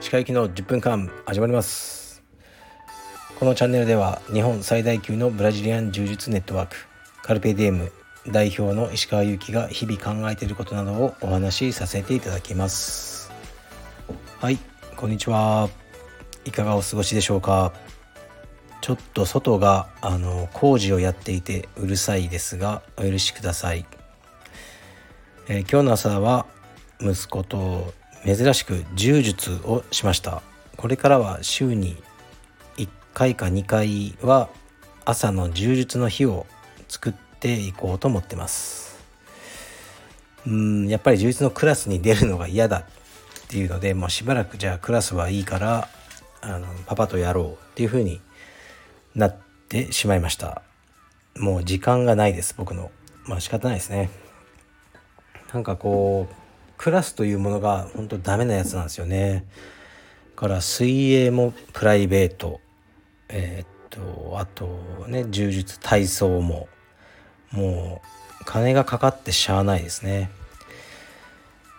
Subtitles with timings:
[0.00, 2.22] 歯科行きの10分間始まります。
[3.38, 6.76] このチャンネルでは日本最大級のブラジリアン柔術ネットワーク
[7.22, 7.92] カルペディエム
[8.26, 13.30] 代表の石川祐希が日々考えていることなどをお話しさせていただきます。
[14.38, 14.58] はい
[14.96, 15.68] こんにちは。
[16.46, 17.74] いかがお過ごしでしょうか。
[18.80, 23.84] ちょっと外があの工事をやっていてうるさいですがお許しください、
[25.48, 26.46] えー、今日の朝は
[27.00, 30.42] 息子と珍しく柔術をしました。
[30.76, 31.96] これからは週に
[32.76, 34.48] 1回か2回は
[35.04, 36.46] 朝の柔術の日を
[36.88, 38.98] 作っていこうと思ってます。
[40.48, 42.84] うんやっぱり柔術のクラスに出るのが嫌だっ
[43.48, 45.88] ていうのでもうしばらくじゃあクラスはいいから
[46.40, 48.20] あのパパとやろうっていう風に
[49.14, 49.36] なっ
[49.68, 50.62] てしまいました。
[51.36, 52.90] もう時間がないです僕の。
[53.26, 54.25] まあ仕方ないですね。
[55.52, 56.34] なんかこう
[56.76, 59.44] クラスというものが本当ダメなやつなんですよね。
[60.34, 62.60] から水泳もプライベート。
[63.28, 64.66] えー、っとあと
[65.08, 66.68] ね柔術体操も。
[67.52, 68.02] も
[68.40, 70.30] う金がかかってしゃあないですね。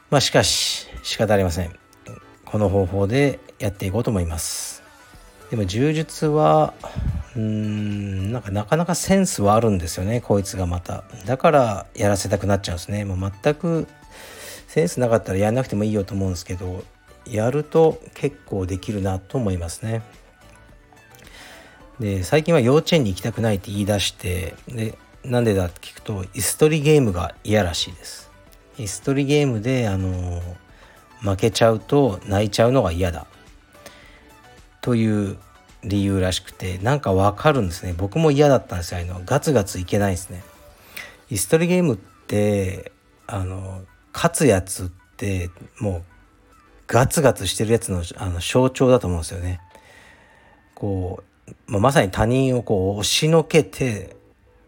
[0.10, 1.74] まあしかし仕方ありません。
[2.46, 4.82] この方法でやっていこうと思います。
[5.50, 6.74] でも柔術は
[7.38, 11.04] うーんなんかなかなかセンスはあるんですよねこいつがまた。
[11.26, 13.06] だからやらせたくなっちゃうんですね。
[13.06, 13.88] もう全く
[14.68, 16.84] センスなかったらやんなくてもいいよと思うんですけど
[17.26, 20.02] やると結構できるなと思いますね。
[22.00, 28.32] で最近は幼稚園に行きたくないって言い出してでなんでだって聞くと椅子取りゲームが嫌らしいです。
[28.78, 30.42] 椅子取りゲームであの
[31.22, 33.28] 負けちゃうと泣いちゃうのが嫌だ。
[34.82, 35.38] という
[35.88, 40.44] 理由らしくてなんかわかるんですね僕も嫌だったんですよあのガツガツいけないですね
[41.30, 42.92] 椅子取りゲームって
[43.26, 46.04] あの勝つやつってもう
[46.88, 49.60] ガツガツしてるやつのあの象徴だと思うんですよね。
[50.74, 51.24] こ
[51.68, 54.16] う、まあ、まさに他人をこう押しのけて、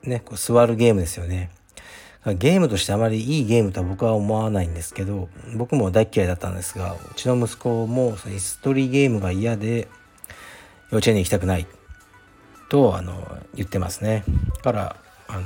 [0.03, 1.49] ね、こう座るゲームですよね。
[2.25, 9.88] ゲームとしてあまりいいゲームとは僕は思わないんですけど僕も大嫌いだったんですがうちの息子もその椅子取りゲームが嫌で
[10.91, 11.67] 幼稚園に行きたくない。
[12.69, 14.23] とあの言ってますね。
[14.63, 14.95] から
[15.27, 15.41] あの、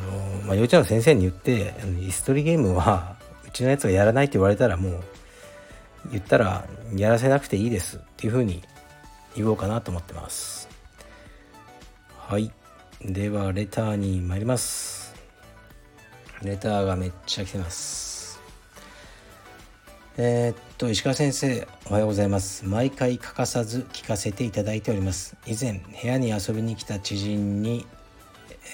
[0.45, 3.15] まあ、幼稚園の先生に言って椅子取りゲームは
[3.45, 5.03] うちのやつがやらないって言われたらもう
[6.11, 6.65] 言ったら
[6.95, 7.97] やらせなくていいです。
[7.97, 8.61] っていうふうに
[9.35, 10.69] 言おうかなと思ってます。
[12.17, 12.51] はい。
[13.01, 15.13] ではレターに参ります。
[16.41, 18.12] レターがめっちゃ来てます。
[20.15, 22.67] えー、っと石川先生おはようございます。
[22.67, 25.35] 毎回欠かさず聞かせていただいております。
[25.47, 27.87] 以前部屋に遊びに来た知人に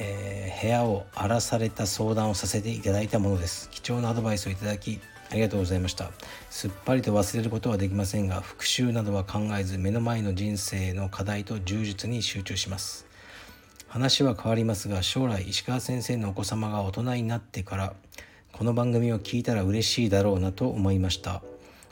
[0.01, 3.69] えー、部屋を荒らされた相談をさせていただいたものです。
[3.69, 4.99] 貴重なアドバイスをいただき
[5.31, 6.11] ありがとうございました。
[6.49, 13.07] すっぱりと忘れることはできませんが復習などは考えず目の前の人生の課題と充実に集中します。
[13.87, 17.93] 話は変わりますが将来石川先生のお子様が大人になってから
[18.51, 21.41] この番組を聞いたら嬉しいだろうなと思いました。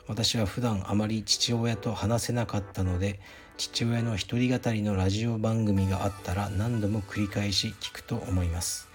[0.06, 3.20] 私は普段あまり父親と話せなかったので
[3.56, 8.88] 父親の一人語りのラジオ番組があったら何度も繰り返し聞くと思います。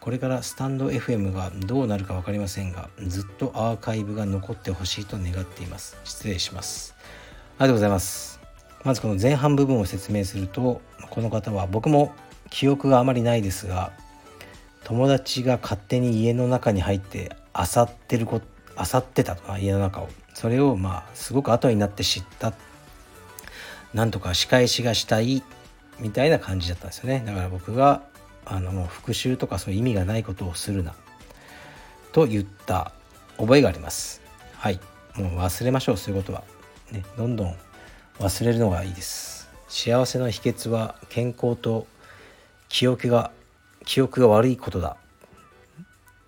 [0.00, 5.96] これからスタンド FM がどうなるか分かりませんがずっとアーカイブが残ってほしいと願っています。
[6.04, 6.94] 失礼します。
[6.98, 8.40] ありがとうございます。
[8.84, 10.80] まずこの前半部分を説明すると
[11.10, 12.14] この方は僕も
[12.50, 13.92] 記憶があまりないですが
[14.84, 18.40] 友達が勝手に家の中に入って漁ってるこ
[18.76, 20.08] 漁ってたとか家の中を。
[20.34, 22.52] それをまあすごく後になって知った。
[23.94, 25.42] なんとか仕返しがしたい
[26.00, 27.22] みたいな感じだったんですよね。
[27.26, 28.02] だから僕が
[28.44, 30.94] あの復習とかそういう意味がないことをするな
[32.12, 32.92] と言った
[33.38, 34.22] 覚えがあります。
[34.54, 34.80] はい。
[35.14, 36.42] もう忘れましょうそういうことは。
[36.90, 37.54] ねどんどん
[38.18, 39.48] 忘れるのがいいです。
[39.68, 41.86] 幸せの秘訣は健康と
[42.68, 43.30] 記憶が
[43.84, 44.96] 記憶が悪いことだ。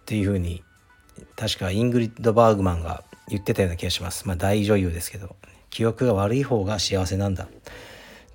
[0.02, 0.62] っていうふうに
[1.36, 4.26] 確かイングリッド・バーグマンが言ってたような気がします。
[4.28, 5.36] まあ大女優ですけど。
[5.74, 7.48] 記憶が悪い方が幸せなんだ。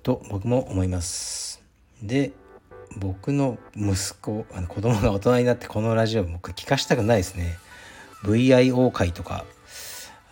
[0.02, 1.62] と僕も思います。
[2.02, 2.32] で
[2.98, 7.58] 僕の息子あの子供が大人になってこのラジオ僕聞かしたくないですね。
[8.24, 9.46] VIO 会とか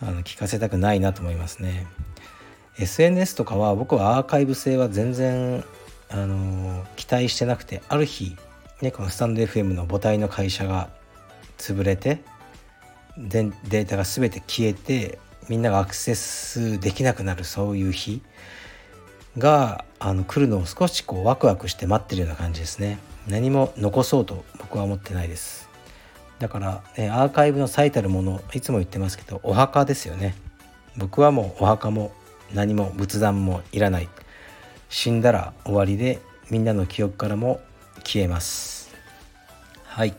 [0.01, 1.87] あの聞かせたくないなと思いますね。
[2.77, 5.63] SNS とかは僕はアーカイブ性は全然
[6.09, 8.37] あの期待してなくてある日
[8.81, 10.89] ねこのスタンド FM の母体の会社が
[11.57, 12.21] 潰れて
[13.17, 18.21] データが全て消えてみんながアクセスできなくなるそういう日
[19.37, 22.99] があの来るのを少しこうワクワクして待ってるような感じですね。
[23.27, 25.69] 何も残そうと僕は思ってないです。
[26.39, 30.35] だから、ね、アーカイブの最たるものいつも言ってますけどお墓ですよね。
[30.97, 32.11] 僕はもうお墓も
[32.53, 34.09] 何も仏壇もいらない。
[34.89, 37.59] 死んだら終わりでみんなの記憶からも
[38.11, 38.91] 消えます。
[39.83, 40.15] はい。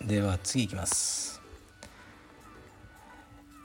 [0.00, 1.42] では次いきます。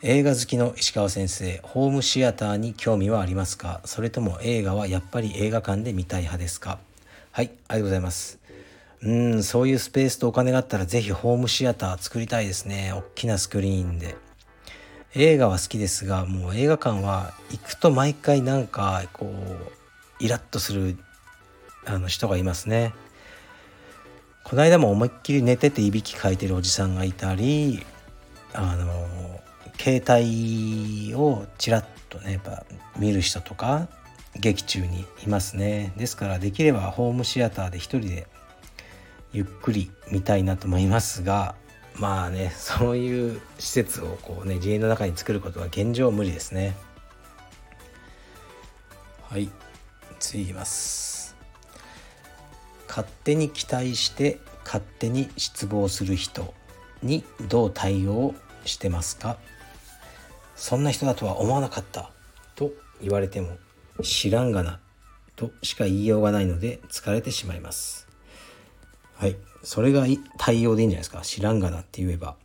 [0.04, 3.80] 映画好きの石川先生ホームシアターに興味はありますか？
[3.86, 6.80] それとも映画はやっぱり映画館で見たい派ですか？
[7.32, 8.38] はいありがとうございます。
[9.02, 12.92] うんそういうスペースとお金があったら是非ホームシアター作りたいですね。
[12.94, 14.18] 大きなスクリーンで。
[15.16, 20.98] 映画は好きですがもう映画館は行くと毎回なんかこうイラッとする
[21.86, 22.94] あの人がいますね。
[24.50, 27.86] この間も思いっきり寝てていびきかいてるおじさんがいたり
[28.54, 29.42] あの
[29.78, 32.64] 携帯をちらっとねやっぱ
[32.98, 33.90] 見る人とか
[34.40, 35.92] 劇中にいますね。
[35.98, 38.28] ですからできればホームシアターで一人で
[39.34, 41.56] ゆっくり見たいなと思いますが
[41.96, 46.78] まあねそういう施設をこうね自園の中に作ることは現状無理ですね。
[49.24, 49.50] はい
[50.20, 51.17] 次いきます。
[52.98, 56.52] 勝手に期待して勝手に失望する人
[57.04, 58.34] にどう対応
[58.66, 59.38] してますか？
[60.56, 62.10] そんな人だとは思わなかった
[62.56, 63.50] と言われても
[64.02, 64.80] 知らんがな
[65.36, 68.08] としか言いようがないので疲れてしまいます。
[69.14, 69.36] はい。
[69.62, 70.08] それが
[70.40, 71.22] 対応でいいんじゃないですか？
[71.22, 72.36] 知らんがなって言えば。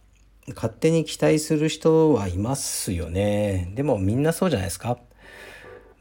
[0.48, 3.72] 勝手に期待する人はいますよね。
[3.74, 4.98] でもみんなそうじゃないですか？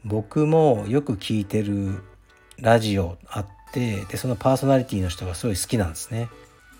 [0.04, 2.02] 僕もよく聞いてる
[2.58, 6.28] ラジオあってでそのパーソナリティの人がすごい好きなんですね。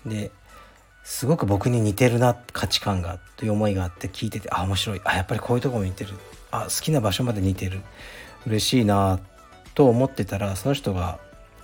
[0.05, 0.31] で
[1.03, 5.01] すごく僕に似てるな価値観がという思いがあって聞いててあ面白い。
[5.03, 6.11] あやっぱりこういうとこも似てる。
[6.51, 7.81] あ好きな場所まで似てる。
[8.45, 9.19] 嬉しいな
[9.73, 11.19] と思ってたらその人が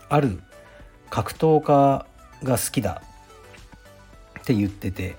[0.10, 0.40] ある
[1.10, 2.06] 格闘家
[2.44, 3.02] が好きだ
[4.40, 5.18] って言ってて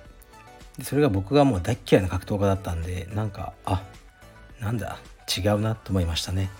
[0.82, 3.82] それが僕がもう大っ嫌いな格闘家だったんでなんかあ
[4.58, 4.98] なんだ
[5.28, 6.50] 違うなと思いましたね。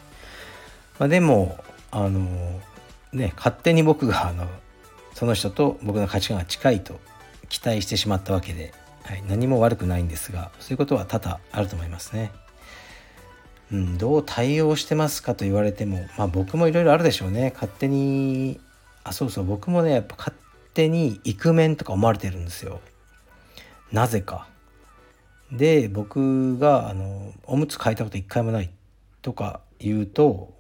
[0.99, 1.59] まあ、でも
[1.91, 2.61] あの
[3.13, 4.47] ね勝手に僕があの
[5.15, 7.01] その人と僕の価値観が近いと
[7.49, 8.73] 期待してしまったわけで、
[9.03, 12.33] はい、何も悪くないんですがそういうことは多々あると思いますね。
[13.73, 17.53] うん、どう対応してますかと言われてもまあ僕もいろいろあるでしょうね。
[17.55, 18.61] 勝手に
[19.05, 20.37] あそうそう僕もねやっぱ勝
[20.75, 22.81] 手にイクメンとか思われてるんですよ。
[23.93, 24.49] なぜか。
[25.53, 28.71] で僕があのおむつ替えたこと一回もない
[29.23, 30.55] とか言うと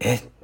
[0.00, 0.35] えみたいな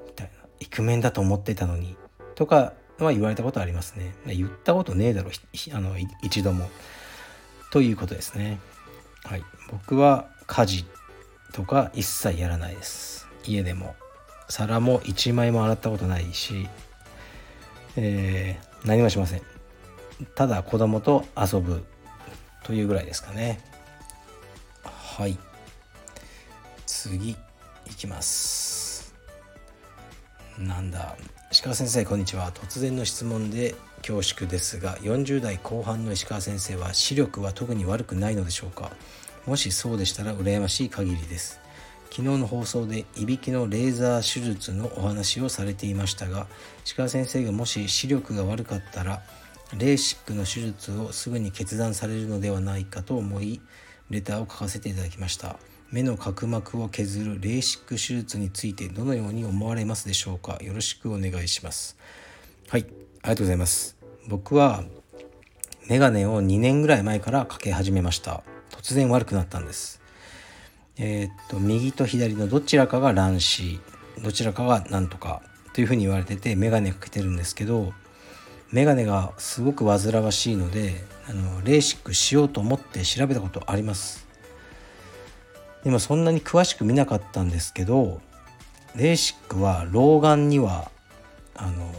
[0.63, 1.97] イクメンだと思ってたのに
[2.37, 4.15] とかは言われたことありますね。
[4.27, 5.31] 言ったことねえだろ
[5.73, 6.71] あの一度も。
[7.73, 8.61] ということですね。
[9.25, 9.45] はい。
[9.71, 10.85] 僕は家事
[11.53, 13.27] とか一切やらないです。
[13.45, 13.97] 家でも。
[14.49, 16.69] 皿も1枚も洗ったことないし、
[17.97, 19.43] えー、何もしません。
[20.37, 21.83] ただ子供と遊ぶ
[22.63, 23.61] というぐらいですかね。
[24.85, 25.37] はい。
[26.87, 27.37] 次い
[27.97, 28.82] きます。
[30.59, 31.17] なんだ。
[31.51, 32.53] 石川先生こんにちは。
[32.53, 38.93] 突然の質問で恐縮ですが40代後半の石川先生は視力は特に悪くないのでしょうか。
[39.47, 41.61] もしそうでしたら羨ましい限りです。
[42.11, 46.47] 昨日の放送でいびきのレーザー手術のお話をされていましたが
[46.85, 49.23] 石川先生がもし視力が悪かったら
[49.79, 53.63] レーシックの手術をすぐに決断されるのではないかと思い
[54.11, 55.57] レターを書かせていただきました。
[55.93, 60.57] 目の角膜を削るレーシック手術についてどのように思われますでしょうか？
[60.63, 61.99] よろしくお願いします。
[62.71, 63.97] はいありがとうございます。
[64.27, 64.85] 僕は
[65.89, 68.43] メガネを2年ぐらい前からかけ始めました。
[68.71, 70.01] 突然悪くなったんです。
[70.97, 73.79] えー、っと右と左のどちらかが乱視
[74.23, 75.43] どちらかがなんとか
[75.75, 77.93] というふうに言われててメガネかけてるんですけど
[78.71, 84.22] メガネがすごく煩わしいのであのレーシックしようと思って調べたことあります。
[85.85, 88.21] でもそんなに詳しく見なかったんですけど
[88.95, 90.91] レーシックは老眼には
[91.57, 91.91] あの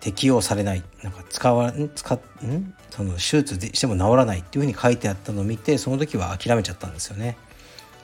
[0.00, 0.82] 適用されない。
[1.02, 2.74] なんか使わん使ん？
[2.90, 7.36] その手術でしても治らないっていうふうに書いてあったのを見てその時は諦めちゃったんですよね。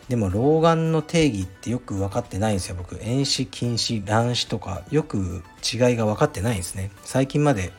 [0.08, 2.74] でも老眼の定義ってよく分かってないんですよ。
[2.76, 6.90] 僕遠視近視乱視とかよく違いが分かってないんですね。
[7.04, 7.72] 最近まで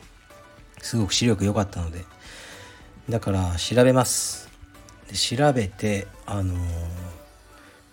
[0.80, 2.04] すごく視力良かったので。
[3.10, 4.43] だから調べます。
[5.08, 6.58] で調べてあのー、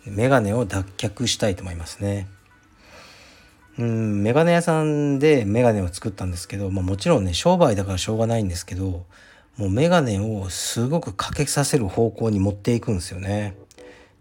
[0.05, 2.27] メガネを脱却したいと思いますね
[3.77, 9.05] うんメガネ屋さんでメガネを作ったんですけど、まあ、もちろんね商売だからしょうがないんですけど
[9.57, 13.55] もうメガネをすごくかけさせる方向に持っていくんですよね。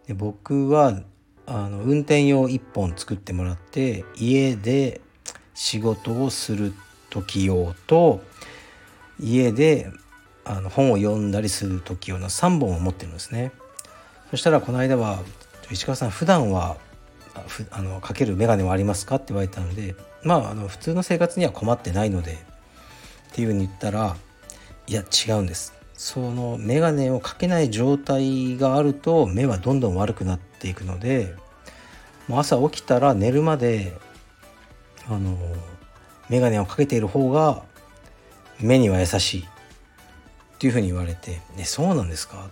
[0.07, 1.01] で僕は
[1.47, 5.01] あの運転用1本作ってもらって家で
[5.55, 6.75] 仕事をする
[7.11, 8.23] 時用と
[9.19, 9.91] 家で
[10.51, 13.53] あの本を読んだりする時用の3本を持ってるんですね
[14.31, 15.21] そしたらこの間は
[15.71, 16.77] 「石川さん普段は
[17.71, 22.37] あのかける眼鏡はありますか?」って言われたのでまああの普通の生活には困ってないのでっ
[23.33, 24.17] ていうふうに言ったら
[24.89, 31.35] 「いや違うんです」その眼鏡をかけない状態があると目はどんどん悪くなっていくので
[32.27, 33.97] もう朝起きたら寝るまで
[35.07, 35.39] あの
[36.29, 37.63] 眼鏡をかけている方が
[38.59, 39.49] 目には優しい
[40.61, 42.51] っていうふうに言われて「ねそうなんですか?」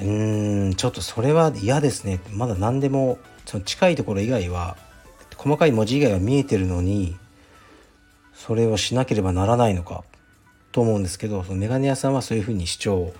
[0.00, 2.18] うーんちょっとそれは嫌ですね。
[2.32, 4.76] まだ何でもその近いところ以外は
[5.36, 7.16] 細かい文字以外は見えてるのに
[8.34, 10.02] それをしなければならないのか
[10.72, 13.12] と思うんですけどそのメガネ屋さんはそういうふうに主張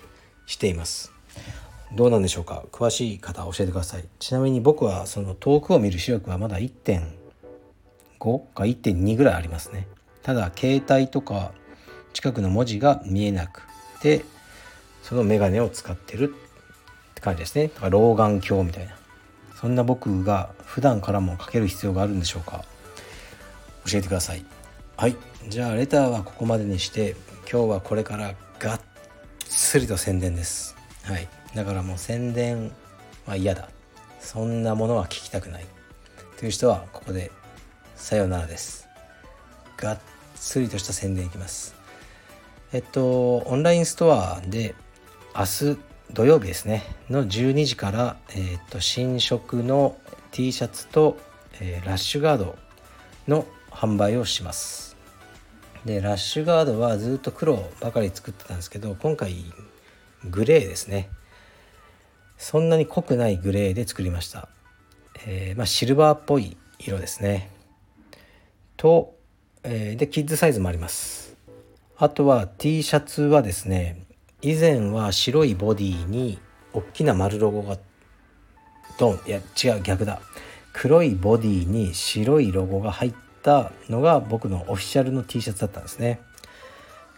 [0.45, 1.13] しています。
[1.95, 2.65] どうなんでしょうか？
[2.73, 4.03] 詳しい方教えてください。
[4.19, 6.99] ちなみに僕はその遠くを見る視力はまだ1.5
[8.19, 9.87] か1.2ぐらいありますね。
[10.21, 11.53] ただ携帯とか
[12.13, 13.61] 近くの文字が見えなく
[14.01, 14.25] て
[15.03, 16.33] そのメガネを使ってる
[17.11, 17.67] って感じですね。
[17.67, 18.95] だから老眼鏡みたいな。
[19.59, 22.63] そんな僕が普段からもかける必要があるんでしょうか。
[23.85, 24.45] 教えてください。
[24.97, 25.15] はい。
[25.49, 27.15] じゃあレターはここまでにして
[27.51, 28.81] 今日はこれからがっ
[29.39, 30.75] つりと宣伝です。
[31.03, 31.27] はい。
[31.55, 32.71] だからもう宣伝
[33.25, 33.69] は嫌だ。
[34.19, 35.65] そんなものは聞きたくない。
[36.37, 37.31] という人はここで
[37.95, 38.87] さようならです。
[39.77, 39.99] がっ
[40.35, 41.80] つりとした宣伝いきます。
[42.73, 44.75] えっとオンラインストアで
[45.35, 45.77] 明日
[46.13, 49.97] 土曜日ですねの12時から、えっと新色の
[50.31, 51.17] T シャツと、
[51.59, 52.57] えー、ラッシュガード
[53.27, 54.95] の販売をします。
[55.83, 59.35] でラッシュガードはずっと黒ばかり作ってたんですけど今回
[60.29, 61.09] グレーですね。
[62.37, 64.47] そんなに濃くないグレーで作りました、
[65.27, 67.51] えー、まあ、シルバーっぽい色ですね。
[68.77, 69.15] と、
[69.63, 71.30] え、でキッズサイズもあります。
[72.01, 74.07] あとは T シャツはですね
[74.41, 76.39] 以前は白いボディに
[76.73, 77.77] 大きな丸ロゴが
[78.97, 79.19] ドン。
[79.27, 80.19] いや違う逆だ。
[80.73, 86.19] 黒いボディに白いロゴが入ったのが僕のオフィシャルの T シャツだったんですね。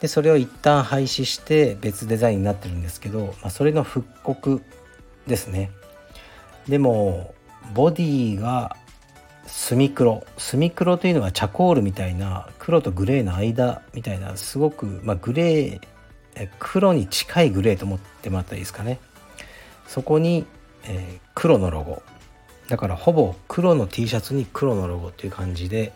[0.01, 4.61] でそれを一旦廃止して別デザインになってるんですけど、まあ、それの復刻
[5.27, 5.71] ですね。
[6.67, 7.33] でも
[7.73, 8.75] ボディが
[9.45, 10.25] 墨黒。
[10.37, 18.99] 墨黒というのはチャコールみたいな黒とグレーの間みたいなすごく、まあ、グレー黒に近いグレーと思ってもらったらいいですかね。
[19.87, 20.45] そこに、
[20.85, 22.01] えー、黒のロゴ。
[22.69, 25.91] だからほぼ黒の T シャツに黒のロゴっていう感じで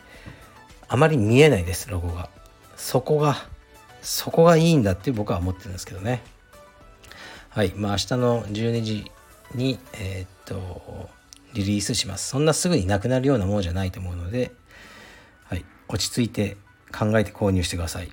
[0.89, 2.29] あまり見えないですロゴが。
[2.75, 3.47] そこが
[4.01, 6.21] そこがいいんだって僕は思ってるんですけどね。
[7.49, 7.73] はい。
[7.75, 9.11] まあ明日の12時
[9.55, 11.09] にえー、っと
[11.57, 12.29] リリースします。
[12.29, 14.51] そんなすぐになくなるようなものじゃないと思うので、
[15.45, 16.57] はい、落ち着いて
[16.91, 18.09] 考えて購入してください。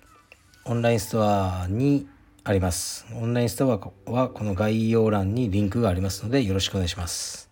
[0.65, 2.09] オンラインストアに
[2.43, 3.07] あります。
[3.15, 3.65] オンラインスト
[4.07, 7.51] アはこの概要欄にリンクがありますのでよろしくお願いします。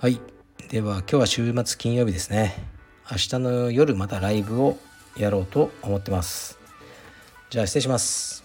[0.00, 0.20] はい。
[0.70, 2.54] では今日は週末金曜日ですね。
[3.10, 4.78] 明日の夜またライブを
[5.16, 6.58] やろうと思ってます。
[7.50, 8.44] じゃあ失礼します。